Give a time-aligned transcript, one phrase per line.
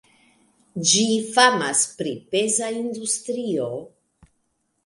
[0.91, 1.03] Ĝi
[1.35, 3.69] famas pri peza industrio.